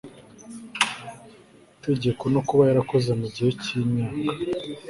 [1.85, 4.23] tegeko no kuba yarakoze mu gihe cy imyaka